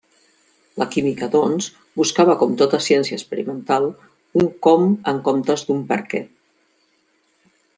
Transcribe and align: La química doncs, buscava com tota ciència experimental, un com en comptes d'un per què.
La 0.81 0.85
química 0.93 1.27
doncs, 1.35 1.67
buscava 2.01 2.35
com 2.39 2.55
tota 2.61 2.79
ciència 2.85 3.19
experimental, 3.19 3.85
un 4.43 4.49
com 4.69 4.89
en 5.13 5.21
comptes 5.29 5.67
d'un 5.69 5.85
per 5.93 5.99
què. 6.15 6.23